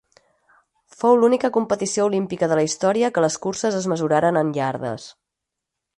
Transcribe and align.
Fou 1.01 1.17
l'única 1.23 1.51
competició 1.57 2.07
olímpica 2.11 2.49
de 2.53 2.57
la 2.61 2.65
història 2.69 3.11
que 3.19 3.27
les 3.27 3.39
curses 3.47 3.81
es 3.83 3.89
mesuraren 3.95 4.41
en 4.45 4.51
iardes. 4.61 5.07